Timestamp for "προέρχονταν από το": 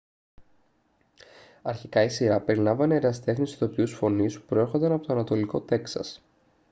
4.47-5.13